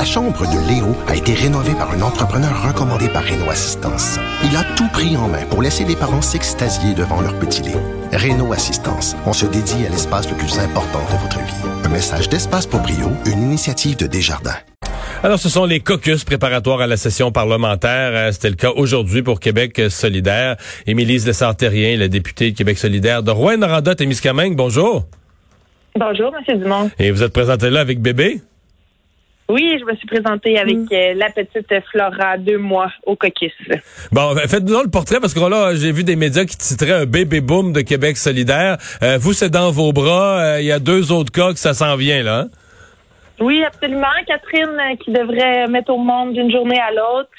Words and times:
La 0.00 0.06
chambre 0.06 0.46
de 0.46 0.66
Léo 0.66 0.96
a 1.08 1.14
été 1.14 1.34
rénovée 1.34 1.74
par 1.74 1.90
un 1.90 2.00
entrepreneur 2.00 2.66
recommandé 2.66 3.06
par 3.10 3.22
Renault 3.22 3.50
Assistance. 3.50 4.18
Il 4.42 4.56
a 4.56 4.64
tout 4.74 4.88
pris 4.94 5.14
en 5.14 5.28
main 5.28 5.44
pour 5.50 5.60
laisser 5.60 5.84
les 5.84 5.94
parents 5.94 6.22
s'extasier 6.22 6.94
devant 6.94 7.20
leur 7.20 7.38
petit 7.38 7.60
Léo. 7.60 7.76
Renault 8.10 8.54
Assistance, 8.54 9.14
on 9.26 9.34
se 9.34 9.44
dédie 9.44 9.84
à 9.86 9.90
l'espace 9.90 10.26
le 10.30 10.38
plus 10.38 10.58
important 10.58 11.00
de 11.00 11.18
votre 11.18 11.38
vie. 11.40 11.84
Un 11.84 11.90
message 11.90 12.30
d'Espace 12.30 12.66
pour 12.66 12.80
Brio, 12.80 13.10
une 13.26 13.42
initiative 13.42 13.98
de 13.98 14.06
Desjardins. 14.06 14.56
Alors, 15.22 15.38
ce 15.38 15.50
sont 15.50 15.66
les 15.66 15.80
caucus 15.80 16.24
préparatoires 16.24 16.80
à 16.80 16.86
la 16.86 16.96
session 16.96 17.30
parlementaire. 17.30 18.12
Euh, 18.14 18.32
c'était 18.32 18.48
le 18.48 18.56
cas 18.56 18.70
aujourd'hui 18.74 19.20
pour 19.20 19.38
Québec 19.38 19.82
solidaire. 19.90 20.56
Émilise 20.86 21.26
Lessard-Terrien, 21.26 21.98
la 21.98 22.08
députée 22.08 22.52
de 22.52 22.56
Québec 22.56 22.78
solidaire 22.78 23.22
de 23.22 23.32
Rouen-Noranda-Témiscamingue, 23.32 24.56
bonjour. 24.56 25.04
Bonjour, 25.94 26.32
M. 26.48 26.58
Dumont. 26.58 26.90
Et 26.98 27.10
vous 27.10 27.22
êtes 27.22 27.34
présenté 27.34 27.68
là 27.68 27.80
avec 27.80 28.00
bébé? 28.00 28.40
Oui, 29.50 29.76
je 29.80 29.84
me 29.84 29.96
suis 29.96 30.06
présentée 30.06 30.58
avec 30.58 30.76
mm. 30.76 30.88
euh, 30.92 31.14
la 31.14 31.28
petite 31.30 31.74
Flora, 31.90 32.38
deux 32.38 32.58
mois 32.58 32.90
au 33.04 33.16
caucus. 33.16 33.52
Bon, 34.12 34.34
ben, 34.34 34.46
faites-nous 34.46 34.82
le 34.82 34.90
portrait 34.90 35.18
parce 35.20 35.34
que 35.34 35.40
là, 35.40 35.74
j'ai 35.74 35.90
vu 35.90 36.04
des 36.04 36.16
médias 36.16 36.44
qui 36.44 36.56
titraient 36.56 37.02
un 37.02 37.06
bébé 37.06 37.40
boom 37.40 37.72
de 37.72 37.80
Québec 37.80 38.16
solidaire. 38.16 38.78
Euh, 39.02 39.18
vous, 39.18 39.32
c'est 39.32 39.50
dans 39.50 39.70
vos 39.72 39.92
bras. 39.92 40.60
Il 40.60 40.66
y 40.66 40.72
a 40.72 40.78
deux 40.78 41.10
autres 41.10 41.32
cas 41.32 41.52
que 41.52 41.58
ça 41.58 41.74
s'en 41.74 41.96
vient, 41.96 42.22
là. 42.22 42.40
Hein? 42.40 42.48
Oui, 43.40 43.64
absolument. 43.64 44.06
Catherine 44.26 44.76
euh, 44.78 44.96
qui 45.02 45.10
devrait 45.10 45.66
mettre 45.68 45.92
au 45.92 45.98
monde 45.98 46.34
d'une 46.34 46.52
journée 46.52 46.78
à 46.78 46.90
l'autre. 46.92 47.30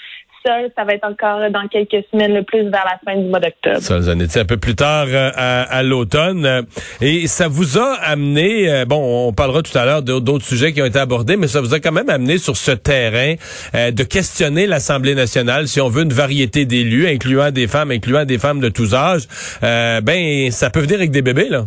Ça, 0.45 0.83
va 0.83 0.93
être 0.93 1.05
encore 1.05 1.49
dans 1.51 1.67
quelques 1.67 2.03
semaines, 2.11 2.33
le 2.33 2.43
plus 2.43 2.63
vers 2.63 2.85
la 2.85 2.99
fin 3.05 3.19
du 3.19 3.27
mois 3.27 3.39
d'octobre. 3.39 3.79
Ça, 3.79 3.97
vous 3.97 4.09
en 4.09 4.19
étiez 4.19 4.41
un 4.41 4.45
peu 4.45 4.57
plus 4.57 4.75
tard 4.75 5.05
euh, 5.07 5.31
à, 5.35 5.83
l'automne. 5.83 6.65
Et 6.99 7.27
ça 7.27 7.47
vous 7.47 7.77
a 7.77 7.93
amené, 8.01 8.71
euh, 8.71 8.85
bon, 8.85 9.27
on 9.27 9.33
parlera 9.33 9.61
tout 9.61 9.77
à 9.77 9.85
l'heure 9.85 10.01
d'autres 10.01 10.45
sujets 10.45 10.73
qui 10.73 10.81
ont 10.81 10.85
été 10.85 10.99
abordés, 10.99 11.37
mais 11.37 11.47
ça 11.47 11.61
vous 11.61 11.73
a 11.73 11.79
quand 11.79 11.91
même 11.91 12.09
amené 12.09 12.37
sur 12.37 12.57
ce 12.57 12.71
terrain 12.71 13.35
de 13.73 14.03
questionner 14.03 14.65
l'Assemblée 14.67 15.15
nationale, 15.15 15.67
si 15.67 15.79
on 15.79 15.89
veut 15.89 16.03
une 16.03 16.13
variété 16.13 16.65
d'élus, 16.65 17.07
incluant 17.07 17.51
des 17.51 17.67
femmes, 17.67 17.91
incluant 17.91 18.25
des 18.25 18.37
femmes 18.37 18.59
de 18.59 18.69
tous 18.69 18.95
âges. 18.95 19.27
ben, 19.61 20.51
ça 20.51 20.69
peut 20.69 20.81
venir 20.81 20.95
avec 20.95 21.11
des 21.11 21.21
bébés, 21.21 21.49
là. 21.49 21.65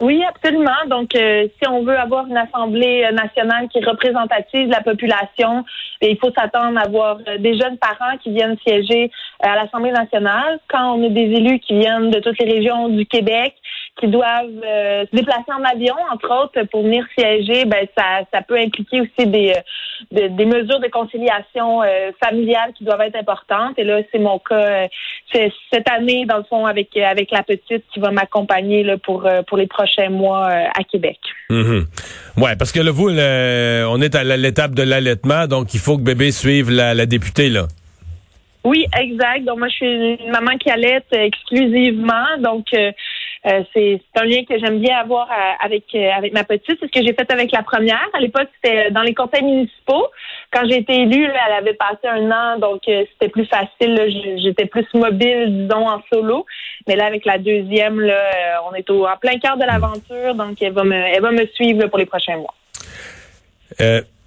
Oui, 0.00 0.22
absolument. 0.24 0.86
Donc, 0.88 1.14
euh, 1.14 1.46
si 1.56 1.68
on 1.68 1.84
veut 1.84 1.96
avoir 1.96 2.26
une 2.26 2.36
Assemblée 2.36 3.06
nationale 3.12 3.68
qui 3.68 3.82
représentative 3.84 4.68
la 4.68 4.82
population, 4.82 5.64
il 6.02 6.18
faut 6.18 6.32
s'attendre 6.36 6.78
à 6.78 6.82
avoir 6.82 7.18
euh, 7.28 7.38
des 7.38 7.56
jeunes 7.58 7.78
parents 7.78 8.16
qui 8.22 8.30
viennent 8.32 8.56
siéger 8.66 9.04
euh, 9.04 9.48
à 9.48 9.54
l'Assemblée 9.54 9.92
nationale. 9.92 10.58
Quand 10.68 10.94
on 10.94 11.06
a 11.06 11.08
des 11.08 11.20
élus 11.20 11.60
qui 11.60 11.78
viennent 11.78 12.10
de 12.10 12.18
toutes 12.18 12.38
les 12.40 12.52
régions 12.52 12.88
du 12.88 13.06
Québec, 13.06 13.54
qui 14.00 14.08
doivent 14.08 14.60
se 14.60 15.16
déplacer 15.16 15.52
en 15.56 15.62
avion, 15.62 15.94
entre 16.12 16.30
autres, 16.42 16.62
pour 16.70 16.82
venir 16.82 17.04
siéger, 17.16 17.64
ben 17.64 17.86
ça, 17.96 18.20
ça 18.32 18.42
peut 18.42 18.58
impliquer 18.58 19.02
aussi 19.02 19.26
des, 19.26 19.54
des 20.10 20.44
mesures 20.44 20.80
de 20.80 20.88
conciliation 20.88 21.82
familiale 22.22 22.72
qui 22.76 22.84
doivent 22.84 23.02
être 23.02 23.16
importantes. 23.16 23.78
Et 23.78 23.84
là, 23.84 24.00
c'est 24.10 24.18
mon 24.18 24.38
cas 24.40 24.88
c'est 25.32 25.52
cette 25.72 25.88
année, 25.90 26.26
dans 26.26 26.38
le 26.38 26.44
fond, 26.44 26.66
avec 26.66 26.96
avec 26.96 27.30
la 27.30 27.42
petite 27.42 27.84
qui 27.92 28.00
va 28.00 28.10
m'accompagner 28.10 28.84
pour 29.04 29.28
pour 29.46 29.58
les 29.58 29.66
prochains 29.66 30.10
mois 30.10 30.48
euh, 30.48 30.78
à 30.78 30.84
Québec. 30.84 31.18
Mhm. 31.50 31.86
Ouais, 32.38 32.56
parce 32.56 32.72
que 32.72 32.80
là, 32.80 32.90
vous, 32.90 33.08
on 33.08 34.00
est 34.00 34.14
à 34.14 34.24
l'étape 34.36 34.74
de 34.74 34.82
l'allaitement, 34.82 35.46
donc 35.46 35.74
il 35.74 35.80
faut 35.80 35.96
que 35.96 36.02
bébé 36.02 36.32
suive 36.32 36.70
la, 36.70 37.06
députée, 37.06 37.48
là. 37.48 37.66
Oui, 38.64 38.86
exact. 38.98 39.44
Donc 39.44 39.58
moi, 39.58 39.68
je 39.68 39.74
suis 39.74 40.16
une 40.24 40.30
maman 40.30 40.56
qui 40.58 40.70
allaite 40.70 41.06
exclusivement. 41.12 42.38
Donc 42.40 42.66
euh, 42.74 42.92
euh, 43.46 43.62
c'est 43.72 44.00
un 44.16 44.24
lien 44.24 44.44
que 44.48 44.58
j'aime 44.58 44.80
bien 44.80 44.96
avoir 44.98 45.28
avec 45.60 45.94
avec 45.94 46.32
ma 46.32 46.44
petite. 46.44 46.78
C'est 46.80 46.86
ce 46.86 46.90
que 46.90 47.06
j'ai 47.06 47.12
fait 47.14 47.30
avec 47.30 47.52
la 47.52 47.62
première. 47.62 48.08
À 48.12 48.20
l'époque, 48.20 48.48
c'était 48.54 48.90
dans 48.90 49.02
les 49.02 49.14
conseils 49.14 49.42
municipaux. 49.42 50.06
Quand 50.50 50.62
j'ai 50.68 50.78
été 50.78 51.02
élue, 51.02 51.24
elle 51.24 51.52
avait 51.52 51.74
passé 51.74 52.06
un 52.06 52.30
an, 52.30 52.58
donc 52.58 52.82
c'était 52.84 53.28
plus 53.28 53.46
facile. 53.46 54.38
J'étais 54.42 54.66
plus 54.66 54.86
mobile, 54.94 55.66
disons, 55.66 55.88
en 55.88 56.00
solo. 56.12 56.46
Mais 56.86 56.96
là, 56.96 57.06
avec 57.06 57.24
la 57.24 57.38
deuxième, 57.38 58.00
euh, 58.00 58.70
on 58.70 58.74
est 58.74 58.88
au, 58.90 59.06
en 59.06 59.16
plein 59.16 59.38
cœur 59.38 59.56
de 59.56 59.64
l'aventure, 59.64 60.34
donc 60.34 60.60
elle 60.60 60.72
va 60.72 60.84
me 60.84 61.46
suivre 61.54 61.86
pour 61.88 61.98
les 61.98 62.06
prochains 62.06 62.36
mois. 62.36 62.54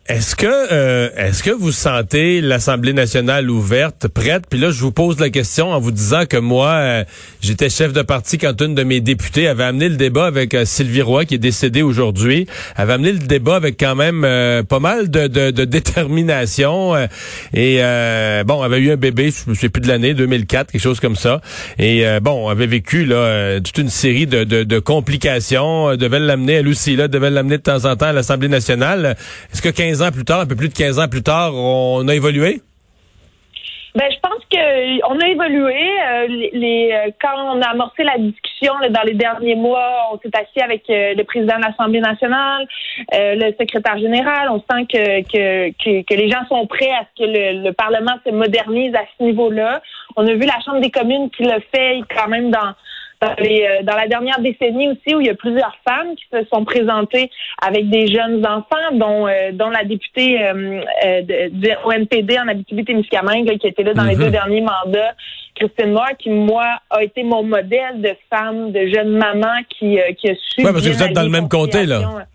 Est-ce 0.07 0.37
que 0.37 0.47
euh, 0.47 1.09
est-ce 1.17 1.43
que 1.43 1.51
vous 1.51 1.73
sentez 1.73 2.39
l'Assemblée 2.39 2.93
nationale 2.93 3.49
ouverte, 3.49 4.07
prête? 4.07 4.45
Puis 4.49 4.57
là, 4.57 4.71
je 4.71 4.79
vous 4.79 4.93
pose 4.93 5.19
la 5.19 5.29
question 5.29 5.71
en 5.71 5.81
vous 5.81 5.91
disant 5.91 6.25
que 6.25 6.37
moi, 6.37 6.69
euh, 6.69 7.03
j'étais 7.41 7.69
chef 7.69 7.91
de 7.91 8.01
parti 8.03 8.37
quand 8.37 8.61
une 8.61 8.73
de 8.73 8.83
mes 8.83 9.01
députées 9.01 9.49
avait 9.49 9.65
amené 9.65 9.89
le 9.89 9.97
débat 9.97 10.25
avec 10.25 10.53
euh, 10.53 10.63
Sylvie 10.63 11.01
Roy, 11.01 11.25
qui 11.25 11.35
est 11.35 11.39
décédée 11.39 11.81
aujourd'hui, 11.81 12.47
avait 12.77 12.93
amené 12.93 13.11
le 13.11 13.19
débat 13.19 13.57
avec 13.57 13.77
quand 13.77 13.95
même 13.95 14.21
pas 14.69 14.79
mal 14.79 15.09
de, 15.11 15.27
de, 15.27 15.51
de 15.51 15.65
détermination. 15.65 16.95
et 17.53 17.81
bon, 18.45 18.61
avait 18.61 18.79
eu 18.79 18.91
un 18.91 18.95
bébé, 18.95 19.31
je 19.31 19.49
ne 19.49 19.55
sais 19.55 19.67
plus 19.67 19.81
de 19.81 19.89
l'année, 19.89 20.13
2004, 20.13 20.71
quelque 20.71 20.81
chose 20.81 21.01
comme 21.01 21.17
ça. 21.17 21.41
Et 21.79 22.05
bon, 22.21 22.47
avait 22.47 22.67
vécu 22.67 23.03
là 23.03 23.59
toute 23.59 23.77
une 23.77 23.89
série 23.89 24.25
de, 24.25 24.45
de, 24.45 24.63
de 24.63 24.79
complications. 24.79 25.97
devait 25.97 26.19
l'amener, 26.19 26.53
elle 26.53 26.67
aussi, 26.69 26.95
là, 26.95 27.09
devait 27.09 27.29
l'amener 27.29 27.57
de 27.57 27.63
temps 27.63 27.83
en 27.83 27.97
temps 27.97 28.07
à 28.07 28.13
l'Assemblée 28.13 28.47
nationale. 28.47 29.17
Est-ce 29.53 29.61
que 29.61 29.69
15 29.69 29.96
ans 30.01 30.11
plus 30.11 30.25
tard, 30.25 30.41
un 30.41 30.45
peu 30.45 30.55
plus 30.55 30.69
de 30.69 30.73
15 30.73 30.99
ans 30.99 31.07
plus 31.07 31.23
tard, 31.23 31.53
on 31.53 32.07
a 32.07 32.15
évolué? 32.15 32.61
Ben, 33.97 34.11
je 34.11 34.19
pense 34.19 34.43
que 34.51 35.07
on 35.09 35.19
a 35.19 35.27
évolué. 35.27 35.73
Euh, 35.73 36.27
les, 36.53 36.91
euh, 36.93 37.11
quand 37.19 37.33
on 37.35 37.59
a 37.63 37.69
amorcé 37.69 38.03
la 38.03 38.19
discussion 38.19 38.73
dans 38.91 39.01
les 39.01 39.15
derniers 39.15 39.55
mois, 39.55 40.09
on 40.11 40.19
s'est 40.19 40.29
assis 40.37 40.61
avec 40.61 40.83
euh, 40.91 41.15
le 41.15 41.23
président 41.23 41.55
de 41.57 41.63
l'Assemblée 41.63 41.99
nationale, 41.99 42.67
le 43.11 43.51
secrétaire 43.59 43.97
général. 43.97 44.49
On 44.51 44.59
sent 44.59 44.85
que, 44.93 45.21
que, 45.23 46.03
que, 46.03 46.13
les 46.13 46.29
gens 46.29 46.45
sont 46.47 46.67
prêts 46.67 46.91
à 46.91 47.05
ce 47.05 47.23
que 47.23 47.27
le, 47.27 47.63
le 47.63 47.73
Parlement 47.73 48.13
se 48.23 48.31
modernise 48.31 48.93
à 48.93 49.01
ce 49.17 49.23
niveau-là. 49.23 49.81
On 50.15 50.27
a 50.27 50.33
vu 50.33 50.45
la 50.45 50.59
Chambre 50.63 50.79
des 50.79 50.91
communes 50.91 51.31
qui 51.31 51.41
le 51.41 51.59
fait 51.73 52.01
quand 52.15 52.27
même 52.27 52.51
dans 52.51 52.75
euh, 53.23 53.83
dans, 53.83 53.95
la 53.95 54.07
dernière 54.07 54.39
décennie 54.39 54.89
aussi, 54.89 55.15
où 55.15 55.21
il 55.21 55.27
y 55.27 55.29
a 55.29 55.35
plusieurs 55.35 55.75
femmes 55.87 56.15
qui 56.15 56.25
se 56.31 56.45
sont 56.53 56.63
présentées 56.63 57.31
avec 57.65 57.89
des 57.89 58.07
jeunes 58.07 58.45
enfants, 58.45 58.91
dont, 58.93 59.27
euh, 59.27 59.51
dont 59.53 59.69
la 59.69 59.83
députée 59.83 60.39
euh, 60.39 60.81
euh 61.05 61.49
du 61.49 61.69
ONPD 61.85 62.37
en 62.37 62.47
Abitibi-Témiscamingue, 62.47 63.57
qui 63.57 63.67
était 63.67 63.83
là 63.83 63.93
dans 63.93 64.03
les 64.03 64.15
mhm. 64.15 64.23
deux 64.23 64.29
derniers 64.29 64.61
mandats, 64.61 65.15
Christine 65.55 65.93
Moore, 65.93 66.15
qui, 66.19 66.29
moi, 66.29 66.65
a 66.91 67.01
été 67.01 67.23
mon 67.23 67.41
modèle 67.41 68.01
de 68.01 68.11
femme, 68.29 68.71
de 68.71 68.87
jeune 68.93 69.17
maman 69.17 69.55
qui, 69.69 69.97
qui 70.19 70.29
a 70.29 70.35
su... 70.35 70.59
Oui, 70.59 70.63
parce 70.65 70.85
que 70.85 70.89
vous 70.89 71.03
êtes 71.03 71.13
dans 71.13 71.23
le 71.23 71.29
même 71.29 71.49
comté, 71.49 71.85
là. 71.85 72.27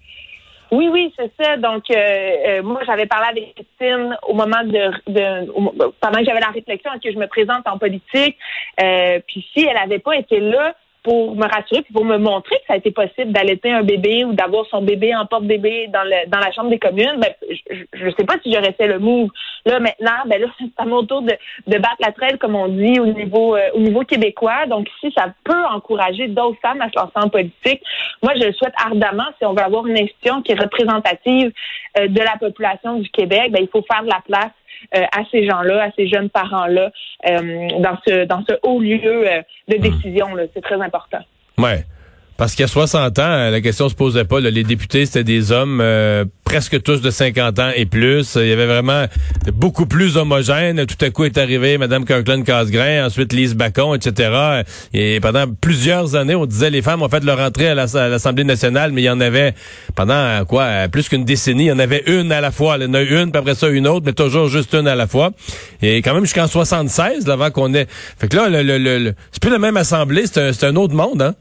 Oui, 0.72 0.88
oui, 0.90 1.12
c'est 1.18 1.30
ça. 1.38 1.58
Donc, 1.58 1.90
euh, 1.90 1.94
euh, 1.96 2.62
moi, 2.62 2.80
j'avais 2.86 3.04
parlé 3.04 3.26
avec 3.28 3.54
Christine 3.54 4.16
au 4.26 4.32
moment 4.32 4.64
de, 4.64 4.90
de 5.12 5.92
pendant 6.00 6.18
que 6.18 6.24
j'avais 6.24 6.40
la 6.40 6.48
réflexion 6.48 6.90
que 6.92 7.12
je 7.12 7.18
me 7.18 7.26
présente 7.26 7.68
en 7.68 7.76
politique? 7.76 8.38
Euh, 8.82 9.20
puis 9.26 9.46
si 9.52 9.66
elle 9.66 9.74
n'avait 9.74 9.98
pas 9.98 10.16
été 10.16 10.40
là, 10.40 10.74
pour 11.02 11.34
me 11.34 11.42
rassurer 11.42 11.82
puis 11.82 11.92
pour 11.92 12.04
me 12.04 12.16
montrer 12.16 12.56
que 12.56 12.66
ça 12.66 12.74
a 12.74 12.76
été 12.76 12.90
possible 12.90 13.32
d'allaiter 13.32 13.72
un 13.72 13.82
bébé 13.82 14.24
ou 14.24 14.32
d'avoir 14.32 14.66
son 14.66 14.82
bébé 14.82 15.14
en 15.14 15.26
porte-bébé 15.26 15.88
dans 15.88 16.04
le 16.04 16.28
dans 16.28 16.38
la 16.38 16.52
chambre 16.52 16.70
des 16.70 16.78
communes, 16.78 17.18
ben, 17.18 17.32
je 17.92 18.04
ne 18.04 18.10
sais 18.10 18.24
pas 18.24 18.34
si 18.42 18.52
j'aurais 18.52 18.72
fait 18.72 18.86
le 18.86 18.98
move. 18.98 19.28
Là, 19.66 19.80
maintenant, 19.80 20.12
ben 20.26 20.40
là, 20.40 20.46
c'est 20.58 20.70
à 20.76 20.84
mon 20.84 21.04
tour 21.04 21.22
de, 21.22 21.32
de 21.66 21.78
battre 21.78 21.96
la 22.00 22.12
traîne, 22.12 22.38
comme 22.38 22.54
on 22.54 22.68
dit, 22.68 23.00
au 23.00 23.06
niveau 23.06 23.56
euh, 23.56 23.70
au 23.74 23.80
niveau 23.80 24.02
québécois. 24.02 24.66
Donc, 24.66 24.88
si 25.00 25.12
ça 25.16 25.26
peut 25.44 25.64
encourager 25.70 26.28
d'autres 26.28 26.60
femmes 26.60 26.80
à 26.80 26.88
se 26.88 26.98
lancer 26.98 27.12
en 27.16 27.28
politique, 27.28 27.82
moi, 28.22 28.32
je 28.36 28.46
le 28.46 28.52
souhaite 28.52 28.74
ardemment. 28.76 29.26
Si 29.38 29.44
on 29.44 29.54
veut 29.54 29.62
avoir 29.62 29.86
une 29.86 29.98
institution 29.98 30.42
qui 30.42 30.52
est 30.52 30.60
représentative 30.60 31.52
euh, 31.98 32.08
de 32.08 32.20
la 32.20 32.36
population 32.38 32.98
du 32.98 33.08
Québec, 33.10 33.50
ben, 33.50 33.62
il 33.62 33.68
faut 33.68 33.84
faire 33.90 34.02
de 34.02 34.08
la 34.08 34.22
place 34.26 34.52
à 34.92 35.22
ces 35.30 35.46
gens-là, 35.46 35.84
à 35.84 35.90
ces 35.96 36.08
jeunes 36.08 36.30
parents-là, 36.30 36.90
euh, 37.26 37.68
dans 37.78 37.98
ce 38.06 38.24
dans 38.24 38.44
ce 38.48 38.54
haut 38.62 38.80
lieu 38.80 39.28
euh, 39.28 39.42
de 39.68 39.76
hmm. 39.76 39.80
décision. 39.80 40.26
C'est 40.54 40.62
très 40.62 40.80
important. 40.80 41.20
Ouais. 41.58 41.84
Parce 42.36 42.54
qu'il 42.54 42.62
y 42.62 42.64
a 42.64 42.68
60 42.68 43.18
ans, 43.18 43.50
la 43.50 43.60
question 43.60 43.88
se 43.88 43.94
posait 43.94 44.24
pas. 44.24 44.40
les 44.40 44.64
députés, 44.64 45.06
c'était 45.06 45.24
des 45.24 45.52
hommes 45.52 45.80
euh, 45.80 46.24
presque 46.44 46.82
tous 46.82 47.00
de 47.00 47.10
50 47.10 47.58
ans 47.58 47.70
et 47.74 47.86
plus. 47.86 48.36
Il 48.36 48.48
y 48.48 48.52
avait 48.52 48.66
vraiment 48.66 49.06
beaucoup 49.52 49.86
plus 49.86 50.16
homogène. 50.16 50.84
Tout 50.86 51.02
à 51.04 51.10
coup 51.10 51.24
est 51.24 51.38
arrivé 51.38 51.78
Mme 51.78 52.04
Kirkland 52.04 52.44
Casgrain, 52.44 53.06
ensuite 53.06 53.32
Lise 53.32 53.54
Bacon, 53.54 53.94
etc. 53.94 54.62
Et 54.92 55.20
pendant 55.20 55.44
plusieurs 55.46 56.16
années, 56.16 56.34
on 56.34 56.46
disait 56.46 56.70
les 56.70 56.82
femmes 56.82 57.02
ont 57.02 57.08
fait 57.08 57.22
leur 57.24 57.38
entrée 57.38 57.68
à 57.68 57.74
l'Assemblée 57.74 58.44
nationale, 58.44 58.92
mais 58.92 59.02
il 59.02 59.06
y 59.06 59.10
en 59.10 59.20
avait 59.20 59.54
pendant 59.94 60.44
quoi 60.46 60.88
plus 60.90 61.08
qu'une 61.08 61.24
décennie, 61.24 61.64
il 61.64 61.68
y 61.68 61.72
en 61.72 61.78
avait 61.78 62.02
une 62.06 62.32
à 62.32 62.40
la 62.40 62.50
fois. 62.50 62.76
Il 62.78 62.84
y 62.84 62.86
en 62.86 62.94
a 62.94 63.02
une, 63.02 63.30
puis 63.30 63.38
après 63.38 63.54
ça 63.54 63.68
une 63.68 63.86
autre, 63.86 64.04
mais 64.06 64.12
toujours 64.12 64.48
juste 64.48 64.74
une 64.74 64.88
à 64.88 64.94
la 64.94 65.06
fois. 65.06 65.30
Et 65.80 66.02
quand 66.02 66.14
même 66.14 66.24
jusqu'en 66.24 66.46
76, 66.46 67.28
avant 67.28 67.50
qu'on 67.50 67.72
ait... 67.74 67.86
Fait 68.18 68.28
que 68.28 68.36
là, 68.36 68.48
le, 68.48 68.78
le, 68.78 69.14
c'est 69.30 69.40
plus 69.40 69.50
la 69.50 69.58
même 69.58 69.76
Assemblée, 69.76 70.24
c'est 70.26 70.64
un, 70.64 70.68
un 70.68 70.76
autre 70.76 70.94
monde, 70.94 71.22
hein? 71.22 71.34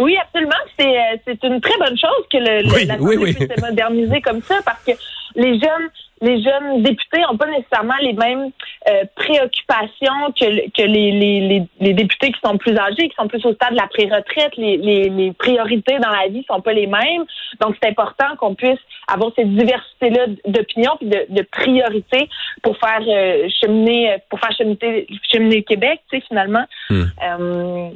Oui, 0.00 0.16
absolument. 0.16 0.52
C'est 0.78 0.86
euh, 0.86 1.16
c'est 1.24 1.42
une 1.44 1.60
très 1.60 1.76
bonne 1.78 1.98
chose 1.98 2.24
que 2.30 2.38
le, 2.38 3.02
oui, 3.02 3.34
puisse 3.34 3.48
se 3.48 3.60
moderniser 3.60 4.20
comme 4.20 4.42
ça 4.42 4.56
parce 4.64 4.82
que 4.84 4.92
les 5.34 5.58
jeunes 5.60 5.90
les 6.20 6.42
jeunes 6.42 6.82
députés 6.82 7.20
n'ont 7.28 7.36
pas 7.36 7.46
nécessairement 7.46 7.94
les 8.00 8.12
mêmes 8.12 8.50
euh, 8.88 9.04
préoccupations 9.14 10.32
que, 10.38 10.68
que 10.70 10.82
les, 10.82 11.12
les, 11.12 11.62
les, 11.80 11.94
députés 11.94 12.32
qui 12.32 12.40
sont 12.44 12.58
plus 12.58 12.76
âgés, 12.76 13.08
qui 13.08 13.14
sont 13.16 13.28
plus 13.28 13.44
au 13.46 13.52
stade 13.54 13.72
de 13.72 13.76
la 13.76 13.86
pré-retraite. 13.86 14.52
Les, 14.56 15.32
priorités 15.38 15.98
dans 15.98 16.10
la 16.10 16.28
vie 16.28 16.44
sont 16.48 16.60
pas 16.60 16.72
les 16.72 16.86
mêmes. 16.86 17.24
Donc, 17.60 17.76
c'est 17.80 17.88
important 17.88 18.36
qu'on 18.38 18.54
puisse 18.54 18.78
avoir 19.06 19.30
cette 19.36 19.54
diversité-là 19.54 20.26
d'opinions 20.46 20.96
et 21.00 21.06
de, 21.06 21.26
de 21.28 21.42
priorités 21.42 22.28
pour 22.62 22.76
faire 22.78 23.02
euh, 23.06 23.48
cheminer 23.60 24.16
pour 24.28 24.40
faire 24.40 24.52
cheminer, 24.56 25.06
cheminer 25.32 25.56
le 25.56 25.62
Québec, 25.62 26.00
tu 26.10 26.18
sais, 26.18 26.24
finalement. 26.26 26.64
Hmm. 26.90 27.04
Euh, 27.22 27.88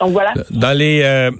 donc 0.00 0.10
voilà. 0.10 0.32
Dans 0.50 0.76
les 0.76 1.30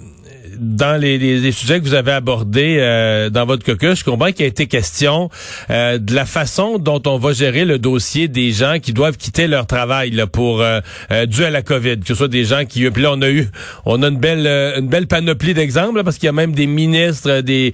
dans 0.61 1.01
les, 1.01 1.17
les, 1.17 1.51
sujets 1.51 1.79
que 1.79 1.85
vous 1.85 1.95
avez 1.95 2.11
abordés 2.11 2.77
euh, 2.79 3.31
dans 3.31 3.47
votre 3.47 3.65
caucus, 3.65 3.99
je 3.99 4.03
comprends 4.03 4.31
qu'il 4.31 4.45
a 4.45 4.47
été 4.47 4.67
question 4.67 5.29
euh, 5.71 5.97
de 5.97 6.13
la 6.13 6.25
façon 6.25 6.77
dont 6.77 7.01
on 7.07 7.17
va 7.17 7.33
gérer 7.33 7.65
le 7.65 7.79
dossier 7.79 8.27
des 8.27 8.51
gens 8.51 8.77
qui 8.79 8.93
doivent 8.93 9.17
quitter 9.17 9.47
leur 9.47 9.65
travail 9.65 10.11
là, 10.11 10.27
pour 10.27 10.61
euh, 10.61 10.79
dû 11.25 11.43
à 11.43 11.49
la 11.49 11.63
COVID, 11.63 12.01
que 12.01 12.07
ce 12.07 12.13
soit 12.13 12.27
des 12.27 12.45
gens 12.45 12.65
qui 12.65 12.87
puis 12.91 13.01
là 13.01 13.11
on 13.13 13.21
a 13.23 13.29
eu 13.29 13.47
on 13.85 14.03
a 14.03 14.07
une 14.07 14.19
belle 14.19 14.45
une 14.77 14.87
belle 14.87 15.07
panoplie 15.07 15.55
d'exemples 15.55 16.03
parce 16.03 16.17
qu'il 16.17 16.27
y 16.27 16.29
a 16.29 16.33
même 16.33 16.53
des 16.53 16.67
ministres, 16.67 17.41
des 17.41 17.73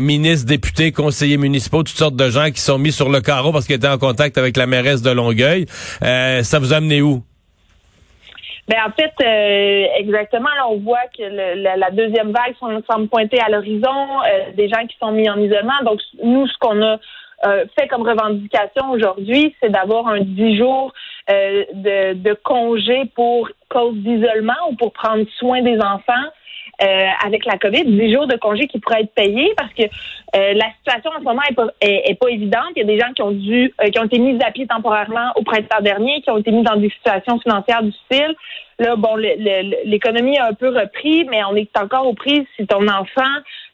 ministres, 0.00 0.46
députés, 0.46 0.92
conseillers 0.92 1.38
municipaux, 1.38 1.82
toutes 1.82 1.96
sortes 1.96 2.16
de 2.16 2.28
gens 2.28 2.50
qui 2.50 2.60
sont 2.60 2.78
mis 2.78 2.92
sur 2.92 3.08
le 3.08 3.20
carreau 3.20 3.52
parce 3.52 3.66
qu'ils 3.66 3.76
étaient 3.76 3.88
en 3.88 3.98
contact 3.98 4.36
avec 4.36 4.56
la 4.58 4.66
mairesse 4.66 5.00
de 5.00 5.10
Longueuil. 5.10 5.66
ça 6.00 6.58
vous 6.58 6.74
a 6.74 6.76
amené 6.76 7.00
où? 7.00 7.22
Ben 8.68 8.78
en 8.84 8.90
fait, 8.90 9.12
euh, 9.22 9.86
exactement, 9.98 10.48
là, 10.56 10.68
on 10.68 10.78
voit 10.78 11.06
que 11.16 11.22
la, 11.22 11.90
deuxième 11.90 12.32
vague 12.32 12.54
semble 12.90 13.08
pointer 13.08 13.38
à 13.40 13.48
l'horizon, 13.48 14.22
euh, 14.26 14.52
des 14.56 14.68
gens 14.68 14.84
qui 14.88 14.96
sont 14.98 15.12
mis 15.12 15.28
en 15.30 15.38
isolement. 15.38 15.80
Donc, 15.84 16.00
nous, 16.22 16.48
ce 16.48 16.58
qu'on 16.58 16.82
a 16.82 16.98
euh, 17.46 17.64
fait 17.78 17.86
comme 17.86 18.02
revendication 18.02 18.90
aujourd'hui, 18.90 19.54
c'est 19.62 19.70
d'avoir 19.70 20.08
un 20.08 20.20
10 20.20 20.58
jours 20.58 20.92
de, 21.28 22.14
de 22.14 22.34
congé 22.34 23.04
pour 23.14 23.48
cause 23.68 23.94
d'isolement 23.96 24.54
ou 24.70 24.76
pour 24.76 24.92
prendre 24.92 25.24
soin 25.38 25.62
des 25.62 25.78
enfants. 25.80 26.26
Euh, 26.82 27.06
avec 27.24 27.46
la 27.46 27.56
COVID, 27.56 27.84
10 27.84 28.12
jours 28.12 28.26
de 28.26 28.36
congé 28.36 28.66
qui 28.66 28.78
pourraient 28.78 29.00
être 29.00 29.14
payés 29.14 29.54
parce 29.56 29.72
que 29.72 29.84
euh, 29.84 30.52
la 30.52 30.66
situation 30.76 31.10
en 31.10 31.20
ce 31.20 31.24
moment 31.24 31.40
est 31.48 31.54
pas, 31.54 31.68
est, 31.80 32.18
pas 32.20 32.28
évidente. 32.28 32.68
Il 32.76 32.80
y 32.80 32.82
a 32.82 32.84
des 32.84 32.98
gens 32.98 33.10
qui 33.14 33.22
ont 33.22 33.30
dû, 33.30 33.72
euh, 33.80 33.88
qui 33.88 33.98
ont 33.98 34.04
été 34.04 34.18
mis 34.18 34.38
à 34.42 34.50
pied 34.50 34.66
temporairement 34.66 35.32
au 35.36 35.42
printemps 35.42 35.80
dernier, 35.80 36.20
qui 36.20 36.30
ont 36.30 36.36
été 36.36 36.50
mis 36.50 36.62
dans 36.62 36.76
des 36.76 36.90
situations 36.90 37.40
financières 37.40 37.82
difficiles. 37.82 38.34
Là, 38.78 38.94
bon, 38.94 39.16
l'économie 39.16 40.36
a 40.36 40.48
un 40.48 40.52
peu 40.52 40.68
repris, 40.68 41.24
mais 41.30 41.42
on 41.44 41.56
est 41.56 41.74
encore 41.78 42.06
aux 42.06 42.12
prises. 42.12 42.44
Si 42.56 42.66
ton 42.66 42.86
enfant 42.88 43.22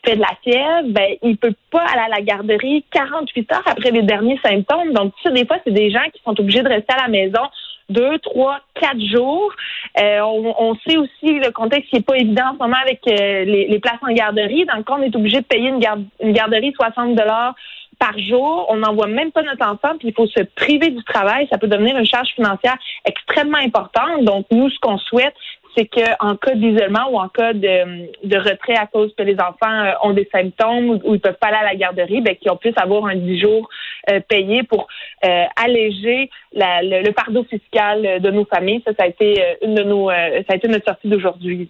fait 0.04 0.14
de 0.14 0.20
la 0.20 0.30
fièvre, 0.44 0.88
ben, 0.90 1.16
il 1.22 1.36
peut 1.36 1.54
pas 1.72 1.84
aller 1.92 2.02
à 2.06 2.08
la 2.08 2.20
garderie 2.20 2.84
48 2.92 3.52
heures 3.52 3.62
après 3.66 3.90
les 3.90 4.02
derniers 4.02 4.38
symptômes. 4.44 4.92
Donc, 4.92 5.12
ça, 5.24 5.30
des 5.30 5.44
fois, 5.44 5.56
c'est 5.64 5.72
des 5.72 5.90
gens 5.90 6.04
qui 6.14 6.22
sont 6.24 6.38
obligés 6.38 6.62
de 6.62 6.68
rester 6.68 6.94
à 6.94 7.02
la 7.02 7.08
maison 7.08 7.42
deux, 7.88 8.18
trois, 8.18 8.60
quatre 8.74 9.00
jours. 9.00 9.52
Euh, 10.00 10.20
on, 10.20 10.74
sait 10.86 10.96
aussi 10.96 11.38
le 11.38 11.50
contexte 11.50 11.90
qui 11.90 11.96
est 11.96 12.06
pas 12.06 12.16
évident 12.16 12.50
en 12.50 12.54
ce 12.54 12.58
moment 12.58 12.76
avec 12.82 13.00
euh, 13.08 13.44
les, 13.44 13.78
places 13.78 14.00
en 14.02 14.12
garderie. 14.12 14.64
Dans 14.66 14.76
le 14.76 14.82
cas, 14.82 14.94
on 14.98 15.02
est 15.02 15.14
obligé 15.14 15.40
de 15.40 15.46
payer 15.46 15.68
une, 15.68 15.80
une 16.20 16.32
garderie 16.32 16.72
60 16.74 17.14
dollars 17.14 17.54
par 17.98 18.18
jour. 18.18 18.66
On 18.68 18.76
n'envoie 18.76 19.06
même 19.06 19.30
pas 19.30 19.42
notre 19.42 19.66
enfant, 19.66 19.96
puis 19.98 20.08
il 20.08 20.14
faut 20.14 20.26
se 20.26 20.42
priver 20.42 20.90
du 20.90 21.02
travail. 21.04 21.46
Ça 21.50 21.58
peut 21.58 21.68
devenir 21.68 21.96
une 21.96 22.06
charge 22.06 22.30
financière 22.34 22.76
extrêmement 23.04 23.58
importante. 23.58 24.24
Donc, 24.24 24.46
nous, 24.50 24.70
ce 24.70 24.78
qu'on 24.80 24.98
souhaite, 24.98 25.34
c'est 25.76 25.86
qu'en 25.86 26.36
cas 26.36 26.54
d'isolement 26.54 27.10
ou 27.10 27.18
en 27.18 27.28
cas 27.28 27.52
de, 27.52 28.36
retrait 28.36 28.76
à 28.76 28.86
cause 28.86 29.14
que 29.16 29.22
les 29.22 29.36
enfants 29.40 29.70
euh, 29.70 29.92
ont 30.02 30.12
des 30.12 30.28
symptômes 30.32 31.00
ou, 31.04 31.14
ils 31.14 31.20
peuvent 31.20 31.38
pas 31.40 31.48
aller 31.48 31.56
à 31.56 31.64
la 31.64 31.74
garderie, 31.76 32.20
ben, 32.20 32.36
qu'ils 32.36 32.50
puissent 32.60 32.74
avoir 32.76 33.06
un 33.06 33.16
10 33.16 33.40
jours 33.40 33.68
euh, 34.10 34.20
payé 34.28 34.62
pour 34.62 34.86
euh, 35.24 35.44
alléger 35.56 36.30
le, 36.54 37.12
fardeau 37.12 37.44
fiscal 37.44 38.20
de 38.20 38.30
nos 38.30 38.44
familles. 38.44 38.82
Ça, 38.86 38.92
ça 38.98 39.04
a 39.04 39.06
été 39.06 39.42
une 39.62 39.74
de 39.74 39.82
nos, 39.82 40.10
ça 40.10 40.42
a 40.48 40.54
été 40.54 40.68
notre 40.68 40.86
sortie 40.86 41.08
d'aujourd'hui. 41.08 41.68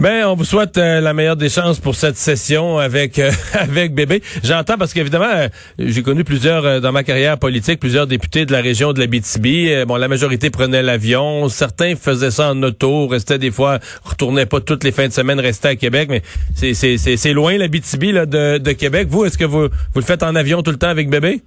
Ben, 0.00 0.24
on 0.26 0.34
vous 0.34 0.44
souhaite 0.44 0.76
euh, 0.76 1.00
la 1.00 1.14
meilleure 1.14 1.36
des 1.36 1.48
chances 1.48 1.78
pour 1.78 1.94
cette 1.94 2.16
session 2.16 2.78
avec 2.78 3.18
euh, 3.18 3.30
avec 3.54 3.94
bébé. 3.94 4.22
J'entends 4.42 4.76
parce 4.76 4.92
qu'évidemment, 4.92 5.30
euh, 5.32 5.48
j'ai 5.78 6.02
connu 6.02 6.24
plusieurs 6.24 6.80
dans 6.80 6.90
ma 6.90 7.04
carrière 7.04 7.38
politique, 7.38 7.78
plusieurs 7.78 8.06
députés 8.06 8.44
de 8.44 8.52
la 8.52 8.60
région 8.60 8.92
de 8.92 8.98
la 8.98 9.06
BTB. 9.06 9.86
bon, 9.86 9.96
la 9.96 10.08
majorité 10.08 10.50
prenait 10.50 10.82
l'avion, 10.82 11.48
certains 11.48 11.94
faisaient 11.94 12.32
ça 12.32 12.50
en 12.50 12.62
auto, 12.62 13.06
restaient 13.06 13.38
des 13.38 13.52
fois, 13.52 13.78
retournaient 14.02 14.46
pas 14.46 14.60
toutes 14.60 14.82
les 14.82 14.92
fins 14.92 15.06
de 15.06 15.12
semaine, 15.12 15.38
restaient 15.38 15.68
à 15.68 15.76
Québec, 15.76 16.08
mais 16.10 16.22
c'est 16.54 16.74
c'est 16.74 16.98
c'est 16.98 17.32
loin 17.32 17.56
la 17.56 17.68
BTB 17.68 18.12
là 18.12 18.26
de 18.26 18.58
de 18.58 18.72
Québec. 18.72 19.06
Vous, 19.08 19.24
est-ce 19.24 19.38
que 19.38 19.44
vous 19.44 19.68
vous 19.68 20.00
le 20.00 20.02
faites 20.02 20.24
en 20.24 20.34
avion 20.34 20.62
tout 20.62 20.72
le 20.72 20.78
temps 20.78 20.88
avec 20.88 21.08
bébé? 21.08 21.40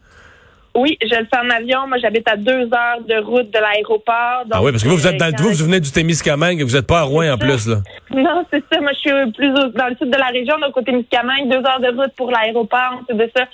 Oui, 0.77 0.95
je 1.01 1.19
le 1.19 1.25
fais 1.25 1.39
en 1.39 1.49
avion. 1.49 1.87
Moi, 1.87 1.97
j'habite 1.97 2.29
à 2.29 2.35
deux 2.35 2.69
heures 2.71 3.01
de 3.07 3.17
route 3.25 3.49
de 3.49 3.57
l'aéroport. 3.57 4.45
Ah 4.51 4.61
oui, 4.61 4.71
parce 4.71 4.83
que 4.83 4.89
vous, 4.89 4.97
vous 4.97 5.07
êtes 5.07 5.17
dans 5.17 5.25
le 5.25 5.41
vous, 5.41 5.49
vous 5.49 5.65
venez 5.65 5.79
du 5.79 5.91
Témiscamingue, 5.91 6.61
vous 6.61 6.75
n'êtes 6.75 6.85
pas 6.85 6.99
à 6.99 7.01
Rouen 7.01 7.33
en 7.33 7.37
plus, 7.37 7.67
là. 7.67 7.77
Non, 8.11 8.45
c'est 8.53 8.63
ça. 8.71 8.79
Moi, 8.79 8.91
je 8.93 8.99
suis 8.99 9.31
plus 9.31 9.51
dans 9.51 9.87
le 9.87 9.95
sud 9.95 10.11
de 10.11 10.17
la 10.17 10.27
région, 10.27 10.53
donc 10.59 10.77
au 10.77 10.81
Témiscamingue, 10.83 11.49
deux 11.49 11.57
heures 11.57 11.79
de 11.79 11.99
route 11.99 12.13
pour 12.15 12.29
l'aéroport, 12.29 13.01
c'est 13.09 13.17
de 13.17 13.27
ça. 13.35 13.45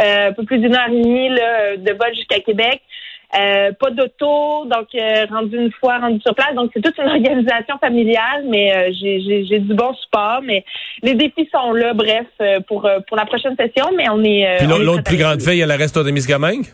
Euh, 0.00 0.30
un 0.30 0.32
peu 0.32 0.44
plus 0.44 0.58
d'une 0.58 0.74
heure 0.74 0.88
et 0.88 1.02
demie 1.02 1.28
de 1.28 1.92
vol 1.92 2.14
jusqu'à 2.14 2.40
Québec. 2.40 2.80
Euh, 3.38 3.70
pas 3.78 3.90
d'auto, 3.90 4.66
donc 4.66 4.88
euh, 4.94 5.24
rendu 5.30 5.56
une 5.56 5.70
fois, 5.72 5.98
rendu 5.98 6.20
sur 6.20 6.34
place. 6.34 6.52
Donc 6.54 6.70
c'est 6.74 6.82
toute 6.82 6.98
une 6.98 7.08
organisation 7.08 7.78
familiale, 7.78 8.44
mais 8.48 8.74
euh, 8.74 8.90
j'ai 8.92 9.58
du 9.60 9.74
bon 9.74 9.94
support. 9.94 10.40
Mais 10.42 10.64
les 11.02 11.14
défis 11.14 11.48
sont 11.52 11.72
là, 11.72 11.94
bref, 11.94 12.26
pour 12.66 12.88
pour 13.06 13.16
la 13.16 13.26
prochaine 13.26 13.54
session. 13.56 13.90
Mais 13.96 14.08
on 14.10 14.22
est. 14.24 14.56
Puis 14.58 14.66
l'autre 14.66 15.04
plus 15.04 15.16
grande 15.16 15.40
fille, 15.40 15.60
elle 15.60 15.72
reste 15.72 15.96
au 15.96 16.02
Témiscamingue? 16.02 16.66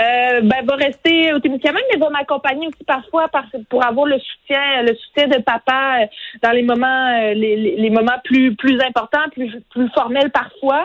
Euh, 0.00 0.40
ben, 0.42 0.64
va 0.64 0.74
rester 0.74 1.32
au 1.32 1.38
Témiscamingue, 1.38 1.84
mais 1.92 1.98
va 1.98 2.10
m'accompagner 2.10 2.66
aussi 2.66 2.82
parfois 2.84 3.28
pour 3.70 3.84
avoir 3.84 4.06
le 4.06 4.18
soutien, 4.18 4.82
le 4.82 4.94
soutien 4.96 5.28
de 5.28 5.40
papa 5.40 5.98
dans 6.42 6.50
les 6.50 6.62
moments, 6.62 7.32
les, 7.32 7.76
les, 7.76 7.90
moments 7.90 8.18
plus 8.24 8.56
plus 8.56 8.80
importants, 8.80 9.28
plus 9.32 9.52
plus 9.70 9.88
formels 9.90 10.30
parfois. 10.30 10.84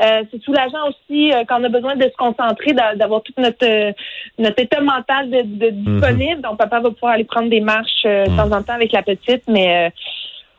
Euh, 0.00 0.22
c'est 0.30 0.42
soulageant 0.42 0.88
aussi 0.88 1.30
euh, 1.30 1.44
quand 1.46 1.60
on 1.60 1.64
a 1.64 1.68
besoin 1.68 1.94
de 1.94 2.04
se 2.04 2.16
concentrer, 2.16 2.72
d'avoir 2.72 3.22
tout 3.22 3.34
notre 3.36 3.66
euh, 3.66 3.92
notre 4.38 4.58
état 4.58 4.80
mental 4.80 5.30
de, 5.30 5.42
de 5.42 5.70
mhm. 5.70 6.00
disponible. 6.00 6.40
Donc 6.40 6.58
papa 6.58 6.80
va 6.80 6.90
pouvoir 6.90 7.12
aller 7.12 7.24
prendre 7.24 7.50
des 7.50 7.60
marches 7.60 8.04
de 8.04 8.30
mhm. 8.30 8.36
temps 8.36 8.56
en 8.56 8.62
temps 8.62 8.74
avec 8.74 8.92
la 8.92 9.02
petite, 9.02 9.42
mais 9.46 9.92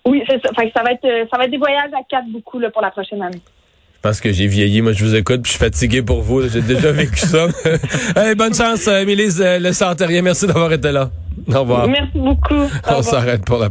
oui, 0.06 0.24
ça. 0.28 0.38
ça 0.44 0.84
va 0.84 0.92
être 0.92 1.28
ça 1.32 1.38
va 1.38 1.46
être 1.46 1.52
des 1.52 1.58
voyages 1.58 1.92
à 1.94 2.04
quatre 2.08 2.28
beaucoup 2.28 2.60
là, 2.60 2.70
pour 2.70 2.82
la 2.82 2.92
prochaine 2.92 3.22
année. 3.24 3.42
Parce 4.02 4.20
que 4.20 4.32
j'ai 4.32 4.48
vieilli, 4.48 4.82
moi 4.82 4.94
je 4.94 5.04
vous 5.04 5.16
écoute, 5.16 5.44
puis 5.44 5.52
je 5.52 5.58
suis 5.58 5.66
fatigué 5.66 6.02
pour 6.02 6.22
vous. 6.22 6.48
J'ai 6.48 6.62
déjà 6.62 6.92
vécu 6.92 7.20
ça. 7.20 7.48
hey, 8.16 8.36
bonne 8.36 8.54
chance, 8.54 8.88
Émilie 8.88 9.30
Le 9.40 9.72
Santerier. 9.72 10.22
Merci 10.22 10.48
d'avoir 10.48 10.72
été 10.74 10.92
là. 10.92 11.10
Au 11.48 11.60
revoir. 11.62 11.88
Merci 11.88 12.18
beaucoup. 12.18 12.68
On 12.88 13.02
s'arrête 13.02 13.46
pour 13.46 13.58
la 13.58 13.70